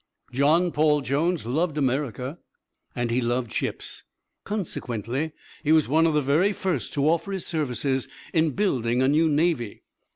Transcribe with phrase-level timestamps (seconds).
[0.31, 2.39] John Paul Jones loved America
[2.95, 4.01] and he loved ships.
[4.45, 5.31] Consequently
[5.63, 9.29] he was one of the very first to offer his services in building a new
[9.29, 9.83] navy.